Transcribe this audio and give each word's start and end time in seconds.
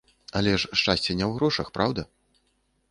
Але 0.39 0.53
ж 0.63 0.79
шчасце 0.81 1.11
не 1.19 1.25
ў 1.27 1.31
грошах, 1.37 1.67
праўда?! 1.77 2.01